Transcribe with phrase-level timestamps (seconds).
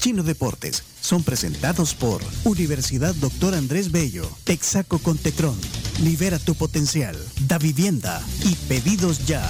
[0.00, 5.60] Chino Deportes son presentados por Universidad Doctor Andrés Bello, Texaco con Tecron,
[6.02, 7.14] Libera tu potencial,
[7.46, 9.46] Da Vivienda y Pedidos Ya.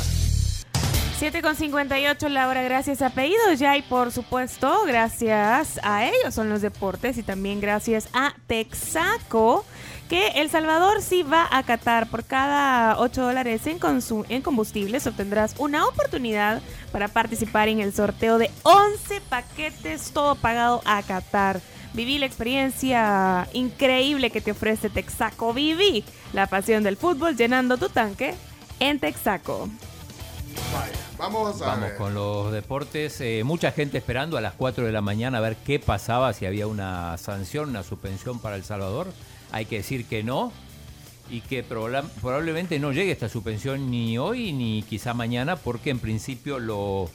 [1.21, 6.35] 7 con 58 la hora, gracias a Pedidos Ya y por supuesto, gracias a ellos
[6.35, 9.65] son los deportes y también gracias a Texaco
[10.11, 12.11] que El Salvador sí va a Qatar.
[12.11, 13.79] Por cada 8 dólares en,
[14.29, 16.61] en combustibles obtendrás una oportunidad
[16.91, 21.61] para participar en el sorteo de 11 paquetes, todo pagado a Qatar.
[21.95, 25.55] Viví la experiencia increíble que te ofrece Texaco.
[25.55, 28.35] Viví la pasión del fútbol llenando tu tanque
[28.81, 29.69] en Texaco.
[31.19, 33.21] vamos Vamos con los deportes.
[33.21, 36.47] Eh, mucha gente esperando a las 4 de la mañana a ver qué pasaba, si
[36.47, 39.07] había una sanción, una suspensión para El Salvador
[39.53, 40.53] hay que decir que no
[41.31, 46.59] y que probablemente no llegue esta suspensión ni hoy ni quizá mañana porque en principio
[46.59, 47.09] lo,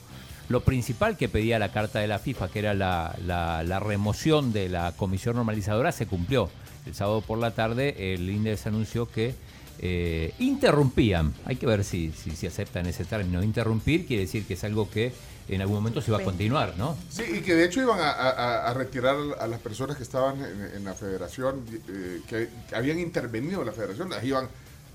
[0.48, 4.92] lo principal que pedía la carta de la FIFA, que era la, remoción de la
[4.94, 6.50] comisión normalizadora, se cumplió.
[6.86, 9.34] El sábado por la tarde el INDES anunció que
[9.80, 14.54] eh, interrumpían, hay que ver si, si, si aceptan ese término, interrumpir quiere decir que
[14.54, 15.14] es algo que
[15.48, 16.98] en algún momento se iba a continuar, ¿no?
[17.10, 20.94] Sí, y que de hecho iban a, retirar a las personas que estaban en, la
[20.94, 24.48] federación, eh, que, habían intervenido en la federación, las iban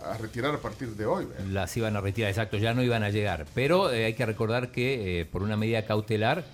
[0.05, 1.29] a retirar a partir de hoy.
[1.51, 3.47] Las iban a retirar, exacto, ya no iban a llegar.
[3.55, 6.45] Pero eh, hay que recordar que eh, por una medida cautelar,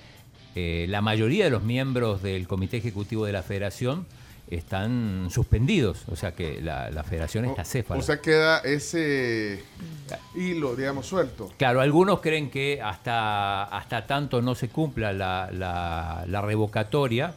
[0.55, 4.06] la mayoría de los miembros del Comité Ejecutivo de la Federación
[4.50, 8.00] están suspendidos, o sea que la, federación está céfala.
[8.00, 9.62] O sea, queda ese
[10.34, 11.52] hilo, digamos, suelto.
[11.56, 17.34] Claro, algunos creen que hasta, hasta tanto no se cumpla la, la, revocatoria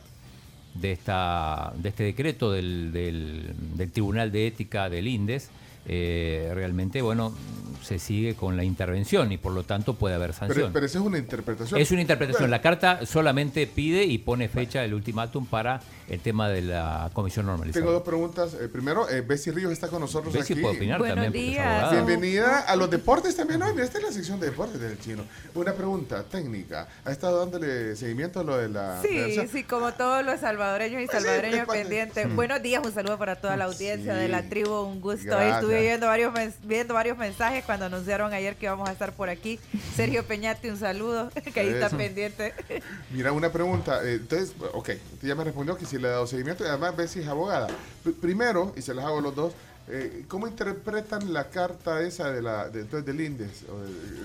[0.75, 5.49] de, esta, de este decreto del, del, Tribunal de Ética del INDES,
[5.87, 7.33] eh, realmente, bueno,
[7.81, 10.71] se sigue con la intervención y por lo tanto puede haber sanción.
[10.73, 11.79] Pero, esa es una interpretación.
[11.79, 12.49] Es una interpretación.
[12.49, 17.45] La carta solamente pide y pone fecha del ultimátum para el tema de la comisión
[17.45, 17.81] normalizada.
[17.81, 18.55] Tengo dos preguntas.
[18.55, 20.61] Eh, primero, eh, Bessie Ríos está con nosotros Bessie aquí.
[20.61, 21.31] puede opinar también.
[21.31, 21.91] Días.
[21.91, 23.79] Bienvenida a los deportes también hoy.
[23.79, 25.23] Esta es la sección de deportes del chino.
[25.53, 26.87] Una pregunta técnica.
[27.05, 29.01] ¿Ha estado dándole seguimiento a lo de la...
[29.01, 32.27] Sí, sí, como todos los salvadoreños y pues salvadoreños pendientes.
[32.27, 32.35] Mm.
[32.35, 34.81] Buenos días, un saludo para toda la audiencia de la tribu.
[34.81, 35.39] Un gusto.
[35.39, 39.59] Estuve viendo varios, viendo varios mensajes cuando anunciaron ayer que íbamos a estar por aquí.
[39.95, 42.51] Sergio Peñate, un saludo, que ahí está pendiente.
[43.11, 44.03] Mira, una pregunta.
[44.03, 46.95] Eh, entonces, ok, usted ya me respondió que si le ha dado seguimiento y además
[47.11, 47.67] si es abogada.
[48.19, 49.53] primero, y se las hago a los dos,
[49.87, 53.65] eh, ¿Cómo interpretan la carta esa de la de, del INDES?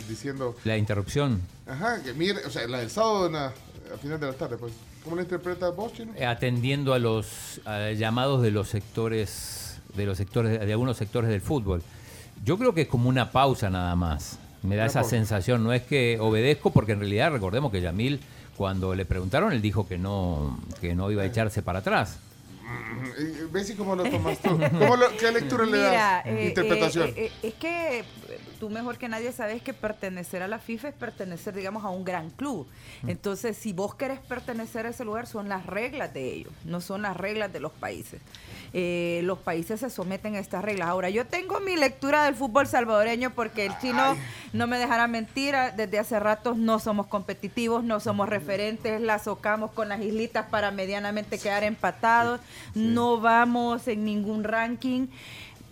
[0.08, 0.56] diciendo...
[0.64, 1.42] La interrupción.
[1.66, 3.52] Ajá, que mire, o sea, la del sábado a
[3.98, 4.72] final de la tarde, pues.
[5.02, 6.12] ¿Cómo la interpreta vos, Chino?
[6.16, 7.60] Eh, atendiendo a los
[7.94, 11.82] llamados de los sectores de los sectores, de algunos sectores del fútbol.
[12.44, 14.38] Yo creo que es como una pausa nada más.
[14.62, 15.62] Me da esa sensación.
[15.62, 18.20] No es que obedezco, porque en realidad recordemos que Yamil,
[18.56, 22.18] cuando le preguntaron, él dijo que no, que no iba a echarse para atrás.
[23.52, 24.58] ¿Ves y cómo lo tomas tú?
[25.18, 26.26] ¿Qué lectura le das?
[26.26, 27.08] Eh, Interpretación.
[27.10, 28.04] Eh, eh, es que
[28.58, 32.04] tú mejor que nadie sabes que pertenecer a la FIFA es pertenecer, digamos, a un
[32.04, 32.66] gran club.
[33.02, 33.10] Mm.
[33.10, 37.02] Entonces, si vos querés pertenecer a ese lugar, son las reglas de ellos, no son
[37.02, 38.20] las reglas de los países.
[38.74, 40.88] Los países se someten a estas reglas.
[40.88, 44.16] Ahora, yo tengo mi lectura del fútbol salvadoreño porque el chino
[44.52, 49.70] no me dejará mentir, desde hace rato no somos competitivos, no somos referentes, la socamos
[49.70, 51.94] con las islitas para medianamente quedar empatados
[52.74, 55.08] no vamos en ningún ranking.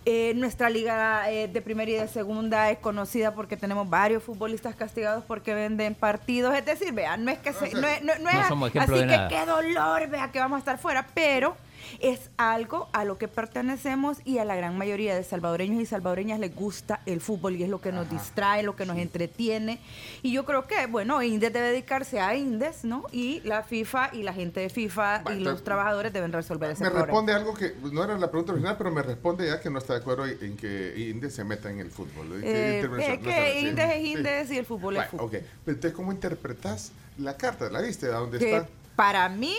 [0.05, 4.75] Eh, nuestra liga eh, de primera y de segunda es conocida porque tenemos varios futbolistas
[4.75, 6.55] castigados porque venden partidos.
[6.57, 10.57] Es decir, vean, no es que no, es, así que qué dolor, vea que vamos
[10.57, 11.57] a estar fuera, pero
[12.01, 16.41] es algo a lo que pertenecemos y a la gran mayoría de salvadoreños y salvadoreñas
[16.41, 19.81] les gusta el fútbol y es lo que nos distrae, lo que nos entretiene.
[20.23, 23.05] Y yo creo que, bueno, Indes debe dedicarse a Indes, ¿no?
[23.13, 27.01] Y la FIFA y la gente de FIFA y los trabajadores deben resolver ese problema.
[27.01, 29.79] Me responde algo que no era la pregunta original, pero me responde ya que no
[29.79, 32.43] está de acuerdo en que Indes se meta en el fútbol.
[32.43, 35.27] Eh, es que Indes es Indes y el fútbol es fútbol.
[35.27, 35.35] Ok,
[35.67, 37.71] entonces, ¿cómo interpretas la carta?
[37.71, 38.07] ¿La viste?
[38.07, 38.69] ¿A dónde está?
[38.97, 39.57] Para mí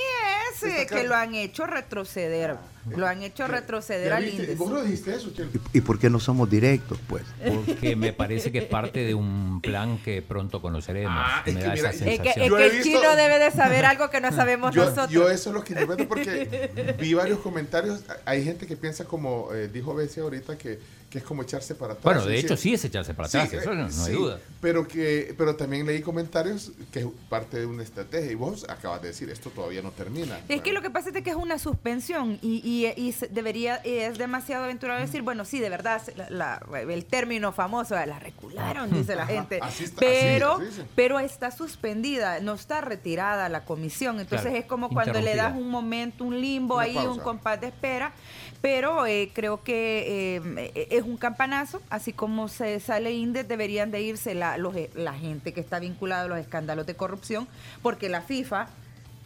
[0.61, 2.55] es que lo han hecho retroceder.
[2.97, 4.55] Lo han hecho retroceder al índice.
[4.55, 5.29] ¿Vos lo dijiste eso,
[5.73, 7.23] ¿Y, ¿Y por qué no somos directos, pues?
[7.45, 11.13] Porque me parece que es parte de un plan que pronto conoceremos.
[11.15, 13.39] Ah, es me que da mira, esa Es que, es que el visto- chino debe
[13.39, 15.09] de saber algo que no sabemos Yo, nosotros.
[15.11, 18.01] yo eso es lo que interpreto porque vi varios comentarios.
[18.25, 20.77] Hay gente que piensa como eh, dijo Bessie ahorita que,
[21.13, 22.04] que es como echarse para atrás.
[22.04, 24.39] Bueno, de hecho sí es echarse para sí, atrás, eso no, no sí, hay duda.
[24.60, 28.31] Pero, que, pero también leí comentarios que es parte de una estrategia.
[28.31, 30.39] Y vos acabas de decir, esto todavía no termina.
[30.50, 34.18] Es que lo que pasa es que es una suspensión y, y, y debería, es
[34.18, 38.89] demasiado aventurado decir, bueno, sí, de verdad, se- la- la- el término famoso, la recularon,
[38.92, 40.88] dice la gente, Así está, pero, así, así dice.
[40.95, 45.56] pero está suspendida, no está retirada la comisión, entonces Claro, es como cuando le das
[45.56, 48.13] un momento, un limbo Una ahí, un compás de espera,
[48.62, 54.01] pero eh, creo que eh, es un campanazo, así como se sale INDE, deberían de
[54.01, 57.47] irse la, los, la gente que está vinculada a los escándalos de corrupción,
[57.81, 58.67] porque la FIFA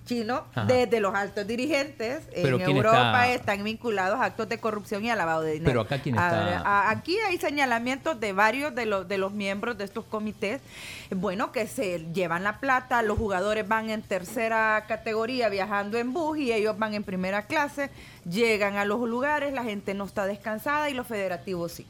[0.07, 0.65] chino, Ajá.
[0.65, 5.11] desde los altos dirigentes en ¿quién Europa está- están vinculados a actos de corrupción y
[5.11, 5.69] a lavado de dinero.
[5.69, 6.59] Pero acá ¿quién está?
[6.61, 10.61] a- aquí hay señalamientos de varios de los de los miembros de estos comités,
[11.11, 16.37] bueno, que se llevan la plata, los jugadores van en tercera categoría viajando en bus
[16.39, 17.89] y ellos van en primera clase,
[18.27, 21.85] llegan a los lugares, la gente no está descansada y los federativos sí.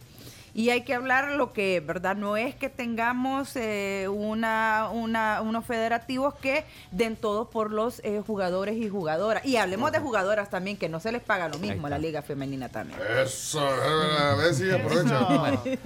[0.58, 2.16] Y hay que hablar lo que, ¿verdad?
[2.16, 8.24] No es que tengamos eh, una, una, unos federativos que den todo por los eh,
[8.26, 9.46] jugadores y jugadoras.
[9.46, 12.24] Y hablemos de jugadoras también, que no se les paga lo mismo a la liga
[12.24, 13.00] femenina también.
[13.24, 15.28] Eso, a ver si aprovecha.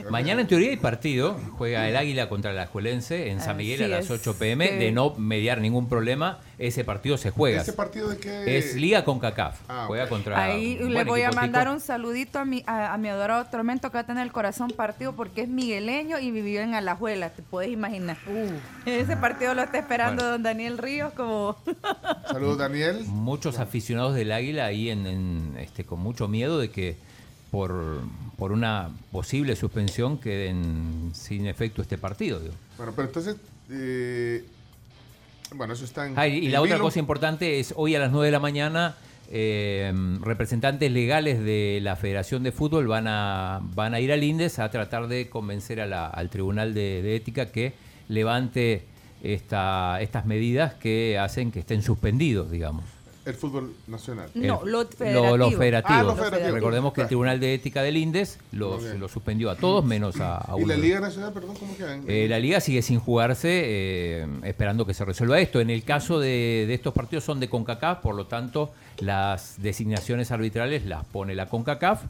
[0.10, 3.88] Mañana en teoría hay partido, juega el Águila contra la Juelense en San Miguel a
[3.90, 4.12] las es.
[4.12, 7.62] 8 pm, Que- de no mediar ningún problema, ese partido se juega.
[7.62, 8.58] ¿Ese partido de qué?
[8.58, 11.74] Es Liga con CACAF, Ah, juega contra Ahí le voy a mandar tico.
[11.74, 14.70] un saludito a mi, a, a mi adorado Tormento que va a tener el corazón
[14.72, 18.18] partido porque es migueleño y vivió en Alajuela, te puedes imaginar.
[18.86, 20.32] Ese partido lo está esperando Bueno.
[20.34, 21.58] don Daniel Ríos como...
[22.32, 23.04] Saludos, Daniel.
[23.08, 26.96] muchos aficionados del Águila ahí en, en, este, con mucho miedo de que
[27.50, 28.02] por,
[28.38, 32.40] por una posible suspensión queden sin efecto este partido.
[32.40, 32.54] digo.
[32.78, 33.36] Bueno, pero entonces.
[33.70, 34.46] eh,
[35.56, 36.14] bueno, eso está en.
[36.18, 38.96] Ah, y en la otra cosa importante es hoy a las 9 de la mañana
[39.32, 44.60] eh, representantes legales de la Federación de Fútbol van a, van a ir al INDES
[44.60, 47.74] a tratar de convencer a la- al Tribunal de, de Ética que
[48.10, 48.84] levante
[49.24, 52.84] esta, estas medidas que hacen que estén suspendidos, digamos.
[53.24, 54.30] El fútbol nacional.
[54.34, 55.38] No, El- lo lo- federativo.
[55.38, 56.14] los federativos.
[56.14, 56.54] Ah, federativos.
[56.54, 57.08] Recordemos que el.
[57.08, 60.68] Tribunal de Ética del INDES los, los suspendió a todos menos a, a ¿Y uno.
[60.74, 62.04] la Liga Nacional, perdón, cómo quedan?
[62.08, 65.60] Eh, la liga sigue sin jugarse, eh, esperando que se resuelva esto.
[65.60, 70.32] En el caso de, de estos partidos son de CONCACAF, por lo tanto, las designaciones
[70.32, 72.02] arbitrales las pone la CONCACAF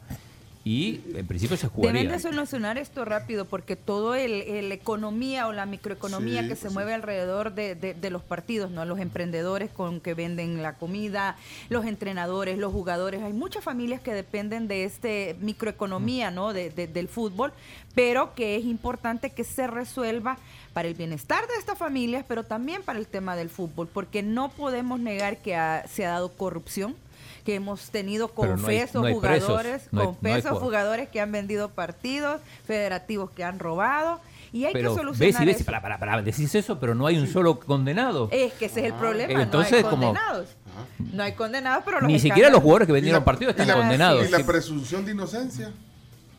[0.64, 2.12] y en principio se Deben jugaría.
[2.12, 6.62] de solucionar esto rápido porque todo el, el economía o la microeconomía Sí, que se
[6.64, 8.86] pues mueve alrededor de, de- de los partidos, ¿no?
[8.86, 11.36] Los emprendedores con que venden la comida,
[11.70, 13.24] los entrenadores, los jugadores.
[13.24, 16.54] Hay muchas familias que dependen de este microeconomía, ¿no?
[16.54, 17.54] De- de- del fútbol,
[17.96, 20.38] pero que es importante que se resuelva
[20.74, 24.50] para el bienestar de estas familias, pero también para el tema del fútbol, porque no
[24.50, 26.96] podemos negar que ha- se ha dado corrupción
[27.42, 30.16] que hemos tenido Pero no hay- confesos no hay presos, jugadores, no hay- no hay
[30.16, 30.62] confesos jugadores.
[30.64, 34.20] jugadores que han vendido partidos, federativos que han robado
[34.54, 35.66] y hay Pero que ves solucionar y ves, eso.
[35.66, 38.30] para, para, para, decís eso, pero no hay un solo condenado.
[38.32, 40.48] Es que ese es el problema, Entonces, no hay como- condenados.
[41.14, 43.76] No hay condenados, pero los Ni siquiera los jugadores que vendieron partidos están y la-
[43.76, 44.28] condenados.
[44.28, 45.72] Y la presunción de inocencia.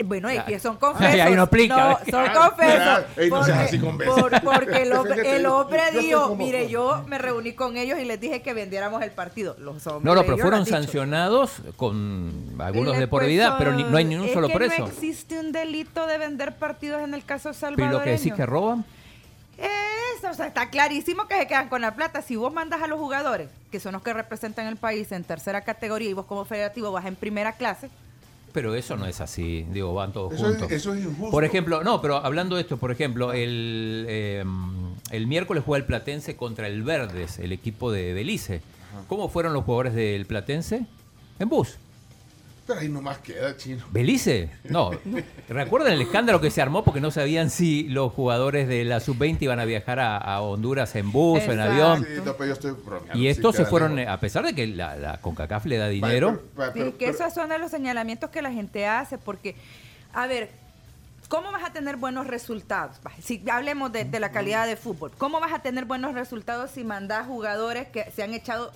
[0.04, 1.20] Bueno, es que son confesos.
[1.20, 1.98] ahí no aplica, No, ¿ves?
[2.10, 3.04] son confesos.
[3.30, 7.98] no porque- así por- porque el hombre, el dijo, mire, yo me reuní con ellos
[8.00, 9.54] y les dije que vendiéramos el partido.
[9.58, 13.84] Los hombres No, no, pero fueron sancionados con algunos de por vida, puso- pero ni-
[13.84, 14.78] no hay ni un solo que preso.
[14.82, 17.98] No existe un delito de vender partidos en el caso Pero salvadoreño.
[17.98, 18.84] lo que decís que roban.
[20.18, 22.22] Eso, o sea, está clarísimo que se quedan con la plata.
[22.22, 25.60] Si vos mandas a los jugadores, que son los que representan el país en tercera
[25.62, 27.88] categoría, y vos como federativo vas en primera clase,
[28.52, 30.70] Pero eso no es así, digo, van todos Eso es, juntos.
[30.72, 31.30] eso es injusto.
[31.30, 34.44] Por ejemplo, no, pero hablando de esto, por ejemplo, el, eh,
[35.10, 38.60] el miércoles juega el Platense contra el Verdes, el equipo de Belice.
[39.08, 40.84] ¿Cómo fueron los jugadores del Platense?
[41.38, 41.78] En bus.
[42.66, 43.84] Pero ahí nomás queda, chino.
[43.90, 44.48] ¿Belice?
[44.64, 44.92] No.
[45.48, 49.38] ¿Recuerdan el escándalo que se armó porque no sabían si los jugadores de la sub-20
[49.42, 52.04] iban a viajar a, a Honduras en bus o en avión?
[52.06, 53.18] Sí, no, pero yo estoy bromeando.
[53.18, 55.94] Y sí, estos se fueron, a pesar de que la, la CONCACAF le da Vale,
[55.94, 59.18] dinero, pero- pero- Sí, que pero- esos son de los señalamientos que la gente hace,
[59.18, 59.56] porque,
[60.12, 60.50] a ver,
[61.28, 62.96] ¿cómo vas a tener buenos resultados?
[63.22, 66.84] Si hablemos de, de la calidad de fútbol, ¿cómo vas a tener buenos resultados si
[66.84, 68.70] mandás jugadores que se han echado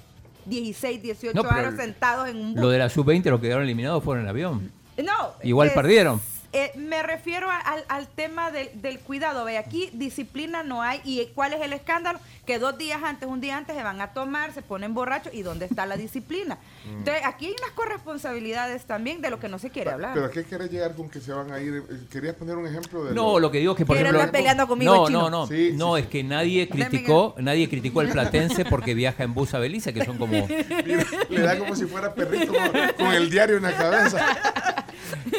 [0.46, 2.62] 16, 18 No, años sentados en un bus?
[2.62, 4.70] lo de la sub-20 los que quedaron eliminados fueron en avión.
[4.98, 5.12] No.
[5.42, 6.20] Igual es- perdieron.
[6.52, 9.44] Eh, me refiero a- al, al tema del, del cuidado.
[9.44, 11.00] Ve, aquí disciplina no hay.
[11.04, 12.18] ¿Y cuál es el escándalo?
[12.46, 15.34] Que dos días antes, un día antes, se van a tomar, se ponen borrachos.
[15.34, 16.58] ¿Y dónde está la disciplina?
[16.86, 16.98] Mm.
[16.98, 20.12] Entonces, aquí hay unas corresponsabilidades también de lo que no se quiere hablar.
[20.14, 21.74] ¿Pero a qué querés llegar con que se van a ir?
[21.90, 24.32] Eh, ¿Querías poner un ejemplo de No, lo que digo es que por ejemplo andar
[24.32, 25.20] peleando conmigo no, el chino.
[25.22, 29.24] no, no, Sí, no sí, es que nadie criticó, nadie criticó el platense porque viaja
[29.24, 30.46] en bus a Belice, que son como
[31.28, 34.75] Le da como si fuera perrito con, con el diario en la cabeza.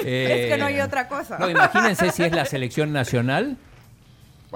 [0.05, 1.38] Eh, es que no hay otra cosa.
[1.39, 3.57] No, imagínense si es la selección nacional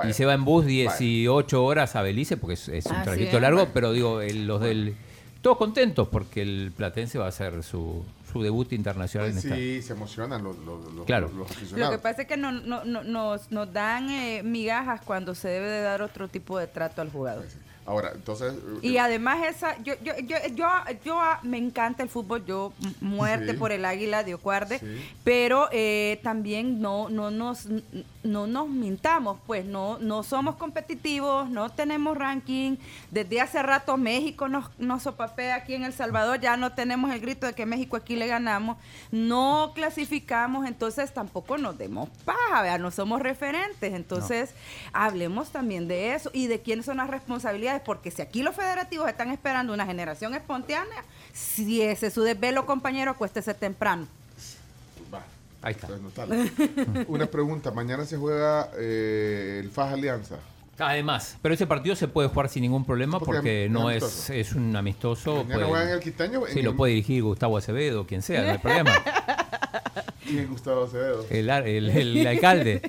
[0.08, 3.38] y se va en bus 18 horas a Belice porque es, es un Así trayecto
[3.38, 3.42] es.
[3.42, 4.96] largo, pero digo, el- los del
[5.42, 9.56] todos contentos porque el platense va a hacer su, su debut internacional en esta.
[9.56, 11.32] Sí, se emocionan los, los, los- Claro.
[11.36, 15.34] los Lo que pasa es que no, no- no- nos, nos dan eh, migajas cuando
[15.36, 17.46] se debe de dar otro tipo de trato al jugador.
[17.86, 18.54] Ahora, entonces...
[18.54, 20.68] eh, Y además esa, yo, yo, yo, yo,
[21.04, 23.58] yo, ah, me encanta el fútbol, yo muerte Sí.
[23.58, 24.86] por el águila de Ocuarde, Sí.
[25.24, 27.68] pero eh, también no, no nos
[28.24, 32.76] no nos mintamos, pues no, no somos competitivos, no tenemos ranking.
[33.10, 37.20] Desde hace rato México nos, nos sopapea aquí en El Salvador, ya no tenemos el
[37.20, 38.78] grito de que México aquí le ganamos,
[39.12, 42.78] no clasificamos, entonces tampoco nos demos paja, ¿vea?
[42.78, 44.52] no somos referentes, entonces
[44.94, 49.08] hablemos también de eso y de quiénes son las responsabilidades, porque si aquí los federativos
[49.08, 54.08] están esperando una generación espontánea, si ese es su desvelo, compañero, acuéstese temprano.
[55.14, 55.24] Va.
[55.62, 55.88] Ahí está.
[56.16, 56.52] Tal.
[57.08, 57.72] Una pregunta.
[57.72, 60.36] Mañana se juega eh, el FAS Alianza.
[60.80, 64.76] Además, pero ese partido se puede jugar sin ningún problema Porque no es, es un
[64.76, 65.36] amistoso.
[65.44, 66.42] Mañana puede- juegan en el Quitaño.
[66.52, 68.92] sí, en lo puede dirigir Gustavo Acevedo, quien sea, no hay problema.
[70.24, 71.26] ¿Quién es Gustavo Acevedo?
[71.30, 72.82] El, ar- el- el alcalde.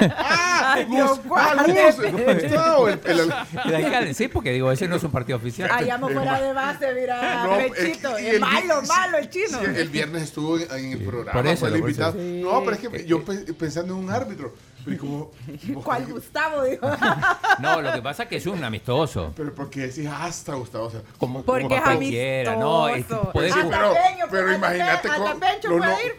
[0.00, 0.76] ¡Ah!
[0.78, 3.32] Ah, Gustavo, el- el-
[3.66, 5.70] El alcalde, sí, porque digo, ese no es un partido oficial.
[5.72, 8.16] Allá fuera de base, mira, No, Rechito.
[8.18, 9.58] eh, y Es el malo, malo el chino.
[9.60, 11.32] Sí, el viernes estuvo en, en el programa.
[11.32, 12.14] por eso, fue el por eso.
[12.16, 14.54] No, pero es que yo pe- pensando en un árbitro.
[14.84, 15.30] Pero, ¿y cómo-
[15.66, 16.62] cómo- ¿Cuál Gustavo?
[16.64, 16.88] Dijo.
[17.58, 19.32] No, lo que pasa es que es un amistoso.
[19.34, 20.86] pero porque decís hasta Gustavo.
[20.86, 22.86] O sea, Como, Porque como es cualquiera, ¿no?
[22.88, 23.32] Es amistoso.
[23.32, 23.94] sí, pero,
[24.30, 26.14] pero hasta imagínate con- no- ir,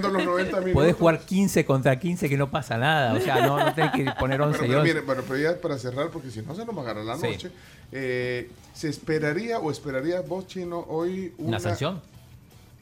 [0.00, 0.72] los 90 minutos.
[0.74, 3.12] podés jugar 15 contra 15 que no pasa nada.
[3.14, 4.92] O sea, no, no tenés que poner 11 Pero, y pero 11.
[4.94, 7.16] mire, bueno, pero ya para cerrar, porque si no se nos va a agarrar la
[7.16, 7.26] Sí.
[7.28, 7.50] noche,
[7.92, 12.00] eh, ¿se esperaría o esperarías vos, Chino, hoy una, ¿Una sanción?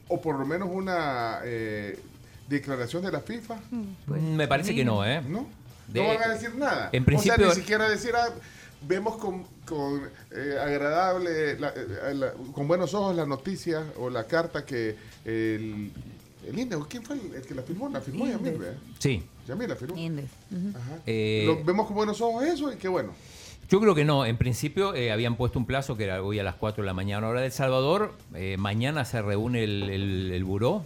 [0.07, 1.99] o por lo menos una eh,
[2.47, 3.55] declaración de la FIFA?
[3.71, 5.21] Mm, Me parece que no, ¿eh?
[5.27, 5.45] ¿No?
[5.87, 6.89] De- no van a decir nada.
[6.93, 8.29] en o principio- sea, ni siquiera decir, ah,
[8.87, 10.01] vemos con, con
[10.31, 11.73] eh, agradable, la-
[12.13, 15.91] la- con buenos ojos la noticia o la carta que el,
[16.47, 17.89] el INDE, ¿quién fue el, el que la firmó?
[17.89, 18.77] La firmó Yamil, ¿verdad?
[18.99, 19.23] Sí.
[19.47, 19.97] Yamil la firmó.
[19.97, 20.29] Indes.
[20.75, 20.99] Ajá.
[21.05, 23.11] Eh, Lo- vemos con buenos ojos eso y qué bueno.
[23.69, 24.25] Yo creo que no.
[24.25, 26.93] En principio eh, habían puesto un plazo que era hoy a las 4 de la
[26.93, 28.13] mañana, hora de El Salvador.
[28.35, 30.83] Eh, mañana se reúne el, el, el buró.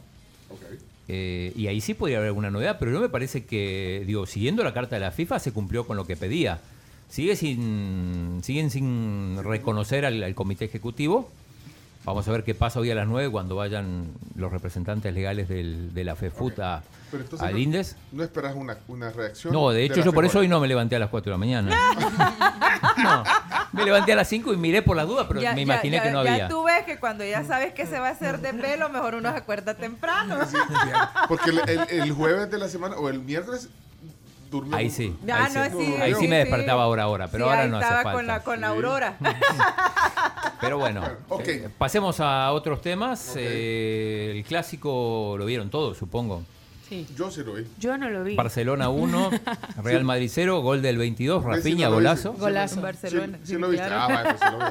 [0.52, 0.62] Ok.
[1.08, 4.64] eh, y ahí sí podría haber alguna novedad, pero no me parece que, digo, siguiendo
[4.64, 6.60] la carta de la FIFA se cumplió con lo que pedía.
[7.10, 11.30] Sigue sin, siguen sin reconocer al, al comité ejecutivo.
[12.06, 15.92] Vamos a ver qué pasa hoy a las 9 cuando vayan los representantes legales del,
[15.94, 16.84] de la FEFUT a,
[17.40, 17.96] al no- INDES.
[18.12, 19.52] ¿No esperas una, una reacción?
[19.52, 21.34] No, de hecho la yo por eso hoy no me levanté a las 4 de
[21.34, 21.76] la mañana.
[22.98, 23.24] No,
[23.74, 25.98] me levanté a las 5 y miré por las dudas, pero Ya- me ya- imaginé
[25.98, 26.48] ya- que no ya había.
[26.48, 29.32] tú ves que cuando ya sabes que se va a hacer de pelo, mejor uno
[29.32, 30.38] se acuerda temprano.
[30.50, 30.56] Sí,
[31.28, 33.70] porque el, el- el jueves de la semana o el miércoles
[34.50, 34.76] durmió.
[34.76, 35.16] Ahí sí.
[35.24, 36.50] No, sí, sí, ahí sí sí, me sí.
[36.50, 38.18] despertaba ahora ahora, pero Sí, ahora ahí no hace estaba falta.
[38.18, 38.74] con la, con la Sí.
[38.74, 39.18] aurora.
[40.62, 41.04] Pero bueno,
[41.46, 43.34] eh, pasemos a otros temas.
[43.38, 46.44] Eh, el clásico lo vieron todos, supongo.
[47.16, 47.68] Yo sí lo vi.
[47.80, 48.36] Yo no lo vi.
[48.36, 49.32] Barcelona 1,
[49.84, 52.34] Real Madrid 0, gol del 22, Ves si Rafinha, no lo golazo.
[52.34, 52.76] Golazo.
[52.76, 53.88] Sí, Barcelona, Sí, sí sí, lo viste.
[53.90, 54.64] Ah, pues sí lo vi.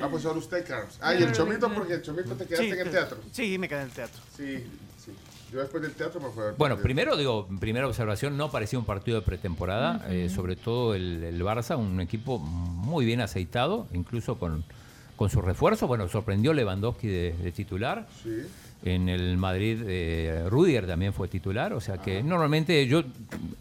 [0.00, 0.98] Ah, pues ahora usted, Carlos.
[1.02, 3.18] Ah, y el chomito, porque el chomito te quedaste en el teatro.
[3.32, 4.20] Sí, me quedé en el teatro.
[4.36, 4.64] Sí, sí.
[5.54, 8.76] Yo después del teatro me fui a ver Bueno, primero digo, primera observación, no parecía
[8.78, 13.86] un partido de pretemporada, eh, sobre todo el, el Barça, un equipo muy bien aceitado,
[13.92, 14.64] incluso con,
[15.14, 15.86] con su refuerzo.
[15.86, 18.08] Bueno, sorprendió Lewandowski de, de titular.
[18.24, 18.30] Sí.
[18.82, 23.02] En el Madrid, eh, Rudiger también fue titular, o sea que normalmente yo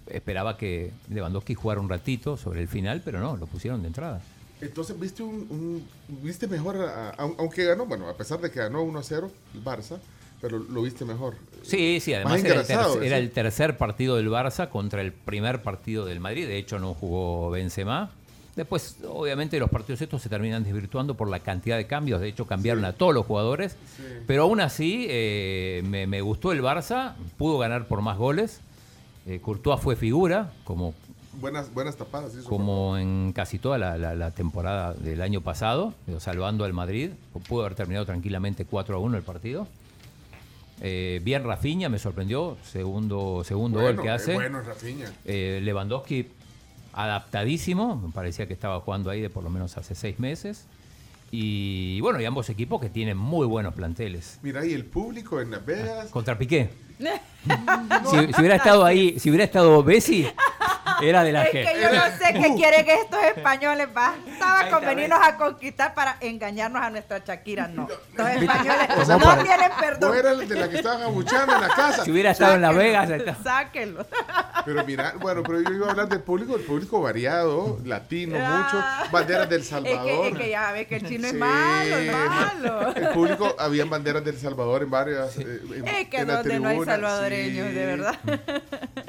[0.07, 4.19] esperaba que Lewandowski jugara un ratito sobre el final, pero no, lo pusieron de entrada.
[4.59, 5.87] Entonces, ¿viste un, un-
[6.23, 9.31] viste mejor, a- a- aunque ganó, bueno, a pesar de que ganó 1 a 0
[9.53, 9.97] el Barça,
[10.43, 11.35] pero lo viste mejor.
[11.63, 13.23] Sí, sí, además Más era el, tercer, era sí.
[13.23, 16.45] el tercer partido del Barça contra el primer partido del Madrid.
[16.45, 18.11] De hecho, no jugó Benzema.
[18.57, 22.19] Después, obviamente, los partidos estos se terminan desvirtuando por la cantidad de cambios.
[22.19, 23.77] De hecho, cambiaron a todos los jugadores.
[24.27, 27.13] Pero aún así, eh, me, me gustó el Barça.
[27.37, 28.59] Pudo ganar por más goles.
[29.25, 30.93] Eh, Courtois fue figura, como,
[31.39, 32.33] Buenas, buenas tapadas.
[32.35, 37.11] hizo como en casi toda la, la- la temporada del año pasado, salvando al Madrid.
[37.47, 39.67] Pudo haber terminado tranquilamente 4 a 1 el partido.
[40.85, 44.33] Eh, bien Rafinha, me sorprendió, segundo, segundo Bueno, gol que hace.
[44.33, 45.09] bueno, Rafinha.
[45.23, 46.27] Eh, Lewandowski
[46.91, 50.65] adaptadísimo, me parecía que estaba jugando ahí de por lo menos hace seis meses.
[51.31, 54.39] Y bueno, y ambos equipos que tienen muy buenos planteles.
[54.43, 56.09] Mira, y el público en Las Vegas.
[56.09, 56.69] Contra Piqué.
[58.09, 60.25] Si, si hubiera estado ahí, si hubiera estado Bessi,
[61.01, 61.73] era de la Es gente.
[61.73, 63.87] que yo no sé qué quieren estos españoles.
[63.93, 67.67] Bastaba con venirnos a conquistar para engañarnos a nuestra Shakira.
[67.67, 67.87] No.
[68.15, 70.17] Los españoles ¿Cómo no para- tienen No perdón.
[70.17, 72.03] era el de la que estaban abuchando en la casa.
[72.03, 73.09] Si hubiera estado en Las Vegas.
[73.43, 74.05] Sáquenlo.
[74.65, 78.63] Pero mira, bueno, pero yo iba a hablar del público, el público variado, latino Ah.
[79.03, 80.03] mucho, banderas del Es Salvador.
[80.05, 81.37] que, es que ya ves que el chino es Sí.
[81.37, 82.95] malo, es malo.
[82.95, 85.37] El público, habían banderas del Salvador en varias.
[85.37, 87.73] eh, en- Es que en la donde no hay salvadoreños, sí.
[87.73, 88.15] de verdad.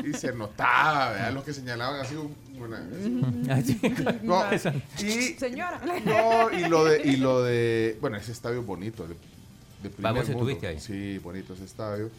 [0.05, 1.33] Y se notaba, ¿verdad?
[1.33, 2.15] Los que señalaban así.
[2.15, 3.81] un- una- Así.
[4.23, 4.43] No,
[4.99, 5.81] y, Señora.
[6.05, 9.07] no, y lo de, y lo de, bueno, ese estadio es bonito.
[9.07, 9.15] De,
[9.83, 10.39] de primer Vamos, mundo.
[10.41, 10.81] estuviste ahí.
[10.81, 12.11] Sí, bonito ese estadio.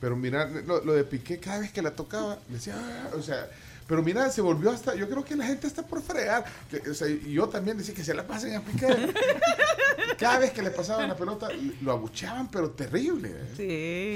[0.00, 3.22] Pero mira, lo, lo de Piqué, cada vez que la tocaba, le decía, "Ah", o
[3.22, 3.48] sea,
[3.86, 6.44] pero mira, se volvió hasta, yo creo que la gente está por fregar.
[6.70, 8.86] Que, o sea, y yo también decía que se la pasen a Piqué.
[10.18, 11.48] cada vez que le pasaban la pelota,
[11.82, 13.30] lo abucheaban, pero terrible.
[13.30, 13.46] ¿eh?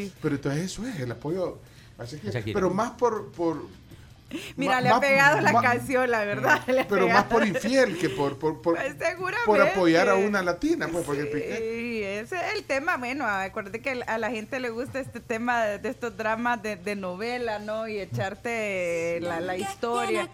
[0.09, 0.13] Sí.
[0.21, 1.59] Pero entonces eso es, el apoyo.
[1.99, 2.55] Así que, Shakira.
[2.55, 3.63] pero más por, por
[4.57, 6.61] Mira, ma- le ha más- pegado la ma- canción, la verdad.
[6.67, 8.95] le ha Pero más por infiel que por, por, por, Pues
[9.47, 11.57] por apoyar a una latina, pues, porque Piqué.
[11.59, 12.97] Sí, ese es el tema.
[12.97, 16.75] Bueno, acuérdate que a la gente le gusta este tema de, de estos dramas de,
[16.77, 17.87] de novela, ¿no?
[17.89, 20.29] Y echarte la, la historia.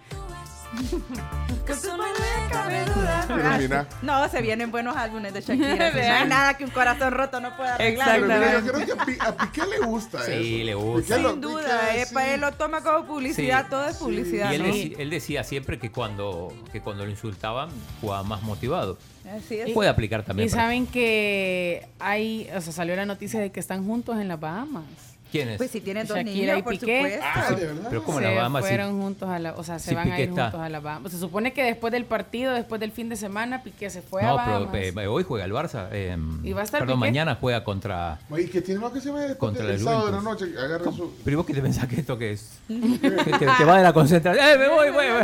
[1.66, 3.24] Que no le cabe duda.
[3.28, 3.88] Pero mira.
[4.02, 5.90] No, se vienen buenos álbumes de Shakira.
[5.92, 8.08] no hay nada que un corazón roto no pueda arreglar.
[8.20, 8.92] Pero mira, yo Exactamente.
[8.92, 10.64] creo que a, Piqué le gusta Sí, eso.
[10.64, 11.18] le gusta.
[11.18, 12.14] Lo- Sin duda, Piqué, eh, sí.
[12.34, 13.70] él lo toma como publicidad, Sí.
[13.70, 14.50] todo es publicidad.
[14.52, 14.98] Y él, ¿no?
[15.02, 17.68] él decía siempre que cuando, que cuando lo insultaban
[18.00, 18.98] jugaba más motivado.
[19.30, 19.70] Así es.
[19.72, 20.46] Puede aplicar también.
[20.48, 24.40] Y saben que hay, o sea, salió la noticia de que están juntos en las
[24.40, 24.84] Bahamas.
[25.32, 25.56] ¿Quién es?
[25.56, 26.96] Pues si tienen dos Shakira niños, y por Piqué.
[27.02, 27.24] supuesto.
[27.34, 27.86] Ah, de verdad.
[27.88, 30.10] Pero como se la Bahamas fueron juntos a la, o sea, se Sí, van a
[30.12, 30.42] Piqué ir está.
[30.44, 31.10] juntos a la Bahamas.
[31.12, 34.26] Se supone que después del partido, después del fin de semana, Piqué se fue a
[34.28, 34.68] No, Bahamas.
[34.70, 35.88] pero eh, hoy juega el Barça.
[35.90, 37.08] eh, ¿Y va a estar perdón, Piqué?
[37.10, 38.18] mañana juega contra.
[38.30, 40.48] Oye, que tiene más que se ve Contra del la sábado de la Juventus.
[40.50, 40.58] noche.
[40.64, 41.14] Agarra su.
[41.24, 42.58] Pero ¿y vos qué te pensás que esto que es?
[42.68, 44.44] que te, te va de la concentración.
[44.46, 45.20] ¡Eh, me voy, Eh, no-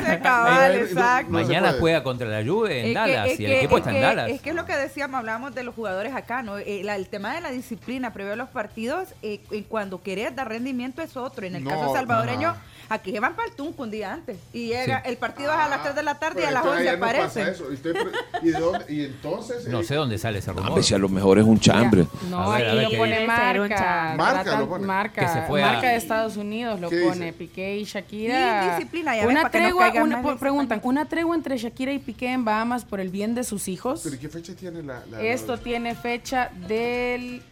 [0.81, 1.31] exacto.
[1.33, 4.31] no Mañana juega contra la Juve en Dallas y el equipo es está en Dallas.
[4.31, 6.59] Es que es lo que decíamos, hablábamos de los jugadores acá, ¿no?
[6.59, 9.62] Eh, el tema de la disciplina previo a los partidos, eh, y
[9.99, 11.47] cuando querés dar rendimiento es otro.
[11.47, 12.61] En el No, caso salvadoreño, ajá.
[12.88, 14.37] aquí se van para el Tunco un día antes.
[14.52, 15.11] Y llega, Sí.
[15.11, 16.99] el partido es a las 3 de la tarde y a las entonces 11 allá
[16.99, 17.49] no pasa aparecen.
[17.55, 17.70] eso.
[17.70, 18.03] Y, estoy pre-
[18.42, 18.85] ¿y de dónde?
[18.92, 19.68] Y entonces.
[19.68, 20.75] No eh, sé dónde sale ese A rumor.
[20.75, 22.07] ver si a lo mejor es un chambre.
[22.31, 24.14] No, A ver, aquí ver lo pone marca.
[24.16, 24.87] Marca tratan- lo pone.
[24.87, 27.27] marca, Que se fue a- de Estados Unidos lo ¿Qué pone.
[27.27, 27.33] dice?
[27.33, 28.64] Piqué y Shakira.
[28.64, 32.44] Y disciplina, ya una no tregua, una- preguntan, una tregua entre Shakira y Piqué en
[32.44, 34.01] Bahamas por el bien de sus hijos.
[34.05, 35.03] ¿Pero qué fecha tiene la.?
[35.11, 37.42] la- Esto la- tiene fecha del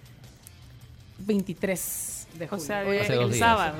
[1.18, 2.64] 23 de O julio.
[2.64, 3.38] sea, Hace el días.
[3.38, 3.74] sábado.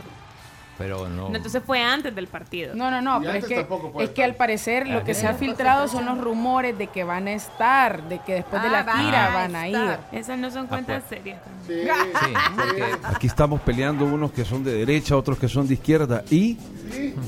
[0.78, 1.30] Pero no.
[1.30, 2.74] No, Entonces fue antes del partido.
[2.74, 3.66] No, no, no, Y pero es que,
[4.04, 7.28] es que al parecer lo que se ha filtrado son los rumores de que van
[7.28, 9.98] a estar, de que después de Ah, la van gira a van a ir.
[10.12, 11.18] Esas no son cuentas pues.
[11.20, 11.40] serias.
[11.66, 15.74] Sí, Sí, porque Aquí estamos peleando unos que son de derecha, otros que son de
[15.74, 16.22] izquierda.
[16.30, 16.58] ¿Y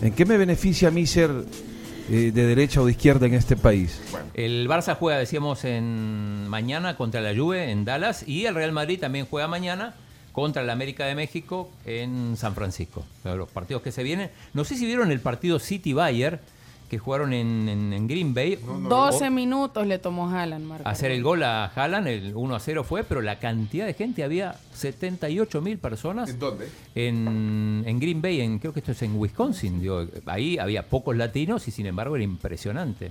[0.02, 1.30] en qué me beneficia a mí ser
[2.10, 3.98] eh, de derecha o de izquierda en este país?
[4.34, 9.00] el Barça juega, decíamos, en mañana contra la Juve en Dallas y el Real Madrid
[9.00, 9.94] también juega mañana
[10.40, 13.04] contra el América de México en San Francisco.
[13.18, 14.30] O sea, los partidos que se vienen.
[14.54, 16.38] No sé si vieron el partido City Bayer
[16.88, 18.58] que jugaron en, en- en Green Bay.
[18.88, 20.88] 12 minutos le tomó Haaland, Marco.
[20.88, 24.22] hacer el gol a Haaland, el 1 a 0 fue, pero la cantidad de gente,
[24.24, 26.68] había 78 mil personas ¿En dónde?
[26.94, 29.80] en, en Green Bay, en, creo que esto es en Wisconsin.
[29.80, 33.10] digo, ahí había pocos latinos y sin embargo era impresionante.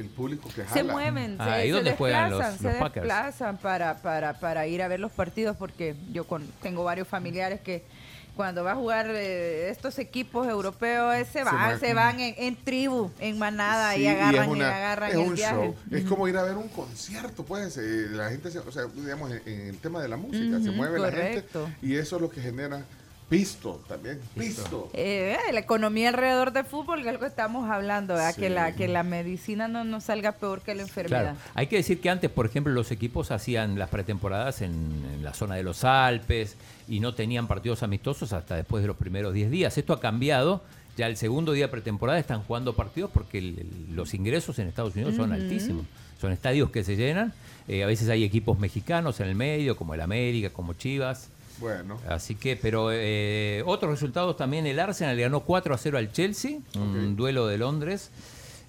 [0.00, 0.72] El público que jala.
[0.74, 4.40] Se mueven, Ah, se, ¿y se dónde juegan desplazan, los- se los desplazan para, para,
[4.40, 7.84] para ir a ver los partidos porque yo con, tengo varios familiares que
[8.36, 12.56] cuando va a jugar eh, estos equipos europeos eh, se van, se, van en, en
[12.56, 15.54] tribu, en manada Sí, y agarran y, una- agarran es el un viaje.
[15.56, 15.74] show.
[15.90, 17.76] Es como ir a ver un concierto, pues.
[17.76, 20.70] eh, la gente, se- o sea, digamos, en, en el tema de la música, se
[20.70, 21.62] mueve correcto.
[21.62, 21.86] la gente.
[21.86, 22.82] Y eso es lo que genera
[23.30, 24.20] pisto también.
[24.36, 24.90] Pisto.
[24.92, 28.34] Eh, la economía alrededor del fútbol, que es lo que estamos hablando, ¿verdad?
[28.34, 28.40] Sí.
[28.42, 31.22] que, la, que la medicina no nos salga peor que la enfermedad.
[31.34, 31.38] Claro.
[31.54, 34.72] Hay que decir que antes, por ejemplo, los equipos hacían las pretemporadas en,
[35.14, 36.56] en la zona de los Alpes
[36.88, 39.78] y no tenían partidos amistosos hasta después de los primeros 10 días.
[39.78, 40.62] Esto ha cambiado.
[40.96, 44.94] Ya el segundo día de pretemporada están jugando partidos porque el- los ingresos en Estados
[44.96, 45.86] Unidos son altísimos.
[46.20, 47.32] Son estadios que se llenan.
[47.68, 51.30] Eh, a veces hay equipos mexicanos en el medio, como el América, como Chivas.
[51.60, 51.98] Bueno.
[52.08, 56.12] Así que, pero eh, otros resultados también, el Arsenal le ganó 4 a 0 al
[56.12, 58.10] Chelsea, un duelo de Londres.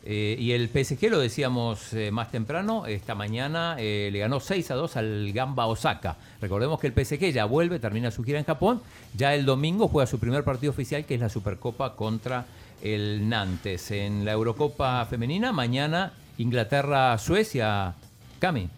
[0.03, 4.71] Eh, y el PSG, lo decíamos eh, más temprano, esta mañana eh, le ganó 6
[4.71, 6.17] a 2 al Gamba Osaka.
[6.41, 8.81] Recordemos que el PSG ya vuelve, termina su gira en Japón.
[9.15, 12.45] Ya el domingo juega su primer partido oficial, que es la Supercopa contra
[12.81, 13.91] el Nantes.
[13.91, 17.93] En la Eurocopa femenina, mañana Inglaterra-Suecia,
[18.39, 18.69] Cami.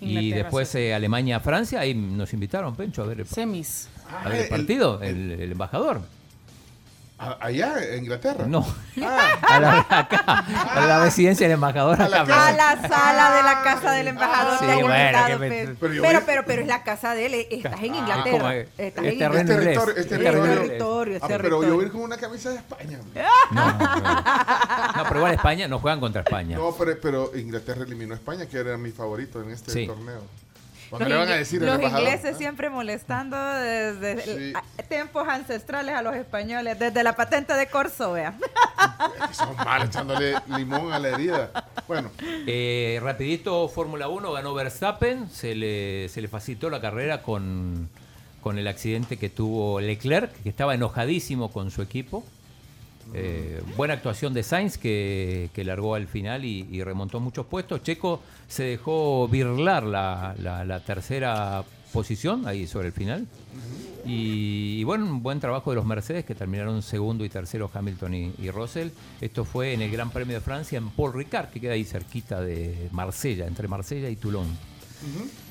[0.00, 0.96] Y después Suecia.
[0.96, 3.88] Alemania-Francia, ahí nos invitaron, Pencho, a ver el, Semis.
[4.24, 6.02] a ver el partido, el, el embajador.
[7.18, 8.44] Allá, en Inglaterra.
[8.46, 8.64] No,
[9.02, 12.00] Ah, a la, acá, a la residencia del embajador.
[12.00, 12.46] A la acá.
[12.48, 15.76] A la sala de la casa del embajador Sí, bueno, invitado, me- Pedro.
[15.80, 18.38] Pero pero, pero, pero es la casa de él, eh, estás en Ah, Inglaterra.
[18.38, 18.68] ¿cómo es?
[18.78, 19.40] Estás Es en Es Inglaterra.
[19.40, 19.58] inglés.
[19.64, 20.42] territorio, es Es territorio.
[20.54, 22.98] territorio, es Ah, pero yo voy a ir con una camisa de España.
[23.50, 23.66] No, no,
[24.96, 26.56] no, pero igual España, no juegan contra España.
[26.56, 29.86] No, pero, pero Inglaterra eliminó a España, que era mi favorito en este Sí.
[29.86, 30.22] torneo.
[30.90, 34.30] Los, ¿Qué le van a decir los ingleses siempre molestando desde Sí.
[34.30, 38.34] el- a- tiempos ancestrales a los españoles, desde la patente de corso, vea.
[39.32, 41.50] Son malos echándole limón a la herida.
[41.86, 42.10] Bueno,
[42.46, 47.88] Eh, rapidito, Fórmula 1 ganó Verstappen, se le, se le facilitó la carrera con,
[48.42, 52.24] con el accidente que tuvo Leclerc, que estaba enojadísimo con su equipo.
[53.14, 57.82] Eh, buena actuación de Sainz que, que largó al final y, y remontó muchos puestos.
[57.82, 63.26] Checo se dejó virlar la, la- la tercera posición ahí sobre el final.
[64.06, 68.14] Y, y bueno, un buen trabajo de los Mercedes que terminaron segundo y tercero Hamilton
[68.14, 68.88] y, y Russell.
[69.20, 72.40] Esto fue en el Gran Premio de Francia en Paul Ricard, que queda ahí cerquita
[72.40, 74.46] de Marsella, entre Marsella y Toulon.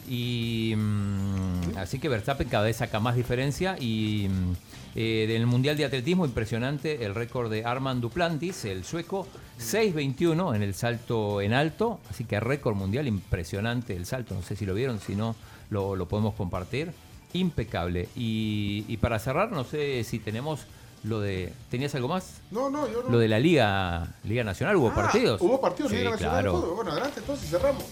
[0.10, 4.54] Y mm, así que Verstappen cada vez saca más diferencia y mm,
[4.96, 9.28] eh, del Mundial de Atletismo impresionante el récord de Armand Duplantis, el sueco,
[9.60, 14.56] 6.21 en el salto en alto, así que récord mundial impresionante el salto, no sé
[14.56, 15.36] si lo vieron, si no
[15.70, 16.92] lo, lo podemos compartir,
[17.34, 18.08] impecable.
[18.16, 20.62] Y, y para cerrar, no sé si tenemos
[21.04, 21.54] lo de...
[21.70, 22.42] ¿Tenías algo más?
[22.52, 23.10] no, no, yo no.
[23.10, 25.42] Lo de la Liga, Liga Nacional, ¿hubo Ah, partidos?
[25.42, 26.76] Hubo partidos, Sí, Liga Nacional claro.
[26.76, 27.84] Bueno, adelante, entonces cerramos.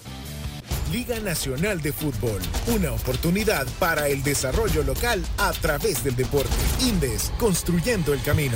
[0.95, 2.41] Liga Nacional de Fútbol,
[2.73, 6.47] una oportunidad para el desarrollo local a través del deporte.
[6.79, 8.55] Indes, construyendo el camino.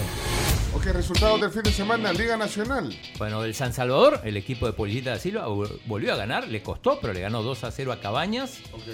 [0.74, 2.98] Ok, resultados del fin de semana, Liga Nacional.
[3.18, 6.64] Bueno, el San Salvador, el equipo de Policita da Silva, vol- volvió a ganar, le
[6.64, 8.60] costó, pero le ganó 2 a 0 a Cabañas.
[8.72, 8.88] Ok.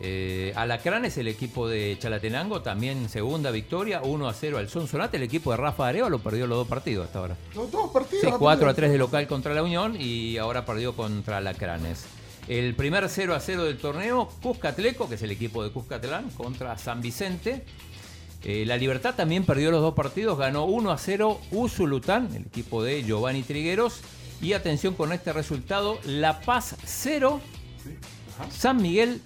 [0.00, 5.16] Eh, Alacranes, el equipo de Chalatenango, también segunda victoria, 1 a 0 al Sonsonate.
[5.16, 7.36] El equipo de Rafa Areva lo perdió los dos partidos hasta ahora.
[7.56, 8.20] Los dos partidos.
[8.22, 8.74] Sí, ha 4 a perdido.
[8.76, 12.04] 3 de local contra la Unión y ahora perdió contra Alacranes.
[12.48, 16.78] El primer 0 a 0 del torneo, Cuscatleco, que es el equipo de Cuscatlán, contra
[16.78, 17.62] San Vicente.
[18.42, 22.82] Eh, la Libertad también perdió los dos partidos, ganó 1 a 0 Usulután, el equipo
[22.82, 24.00] de Giovanni Trigueros.
[24.40, 27.40] Y atención con este resultado, La Paz 0,
[28.50, 29.20] San Miguel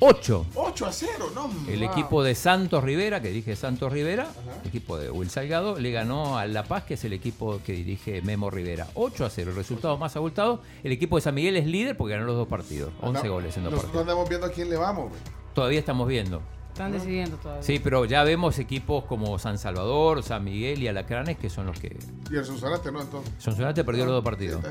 [0.00, 0.46] 8.
[0.54, 1.50] 8 a 0, no.
[1.70, 1.90] El wow.
[1.92, 4.28] equipo de Santos Rivera, que dirige Santos Rivera,
[4.62, 7.72] el equipo de Will Salgado, le ganó a La Paz, que es el equipo que
[7.72, 8.86] dirige Memo Rivera.
[8.94, 10.62] 8 a 0, el resultado más abultado.
[10.82, 12.92] El equipo de San Miguel es líder porque ganó los dos partidos.
[13.02, 14.02] 11 Anda- goles en dos Nosotros partidos.
[14.02, 15.20] andamos viendo a quién le vamos, güey.
[15.54, 16.40] Todavía estamos viendo.
[16.72, 17.62] Están decidiendo todavía.
[17.62, 21.78] Sí, pero ya vemos equipos como San Salvador, San Miguel y Alacranes, que son los
[21.78, 21.98] que...
[22.30, 23.02] Y el Sonsonate, ¿no?
[23.02, 23.30] Entonces.
[23.38, 24.62] Sonsonate perdió los dos partidos.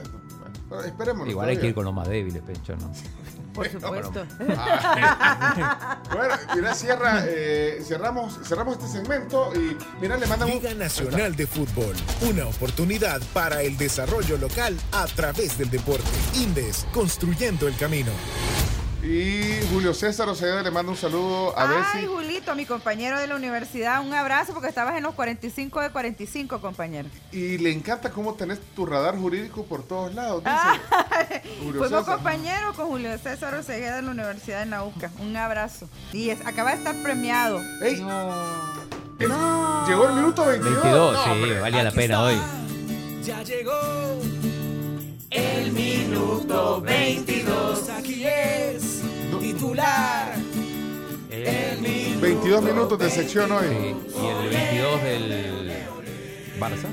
[0.69, 1.27] Bueno, esperemos.
[1.29, 2.89] Igual hay que ir con los más débiles, Pencho, ¿no?
[3.59, 4.25] Por supuesto.
[6.13, 10.55] Bueno, mira, cierra, eh, cerramos, cerramos este segmento y mira, le mandan un...
[10.55, 16.07] Liga Nacional de Fútbol, una oportunidad para el desarrollo local a través del deporte.
[16.35, 18.11] Indes, construyendo el camino.
[19.01, 22.05] Y Julio César Oceda le manda un saludo a ver Ay.
[22.05, 26.59] Julito, mi compañero de la universidad, un abrazo porque estabas en los 45 de 45,
[26.59, 27.07] compañero.
[27.31, 32.75] Y le encanta cómo tenés tu radar jurídico por todos lados, dice Julio Fuimos compañeros
[32.75, 35.09] con Julio César Osegueda de la Universidad de Nauca.
[35.19, 35.87] Un abrazo.
[36.11, 37.61] Y es- acaba de estar premiado.
[37.81, 37.93] ¡Ey!
[39.19, 39.29] El-
[39.87, 40.73] Llegó el minuto 22.
[40.83, 41.59] 22, No, sí, hombre.
[41.61, 42.35] valía la pena hoy.
[43.23, 43.73] Ya llegó
[45.29, 47.89] el minuto 22.
[47.89, 48.88] Aquí es
[49.79, 50.35] titular.
[51.29, 53.65] El minuto 22 minutos de sección hoy.
[53.65, 55.71] Y el 22 del
[56.59, 56.89] Barça.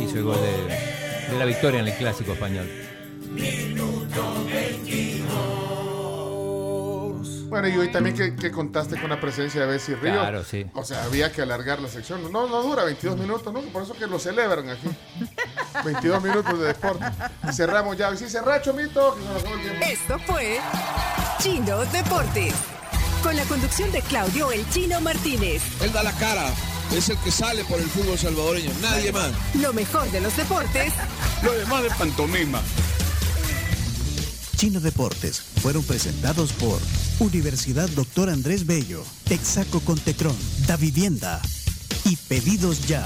[0.00, 2.66] Hizo el gol de, de la victoria en el clásico español.
[7.48, 10.12] Bueno, y hoy también que, que contaste con la presencia de Bessie Río.
[10.14, 10.66] Claro, sí.
[10.74, 12.30] O sea, había que alargar la sección.
[12.32, 13.60] No, no dura 22 minutos, ¿no?
[13.60, 14.88] Por eso que lo celebran aquí.
[15.84, 17.04] 22 minutos de deporte.
[17.52, 18.12] Cerramos ya.
[18.12, 19.16] Y sí, cerra, Chomito.
[19.80, 20.58] Esto fue
[21.38, 22.54] Chino Deportes.
[23.22, 25.62] Con la conducción de Claudio El Chino Martínez.
[25.80, 26.48] Él da la cara,
[26.94, 29.30] es el que sale por el fútbol salvadoreño, nadie más.
[29.54, 30.92] Lo mejor de los deportes
[31.42, 32.60] Lo demás de pantomima.
[34.56, 36.80] Chino Deportes fueron presentados por
[37.18, 40.36] Universidad Doctor Andrés Bello, Texaco con Tecron,
[40.66, 41.42] Da Vivienda
[42.04, 43.04] y Pedidos Ya.